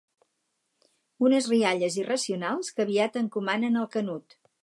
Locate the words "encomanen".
3.23-3.81